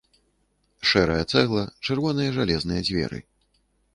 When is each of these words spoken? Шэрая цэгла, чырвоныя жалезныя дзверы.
Шэрая 0.91 1.23
цэгла, 1.33 1.63
чырвоныя 1.87 2.33
жалезныя 2.37 2.81
дзверы. 2.87 3.21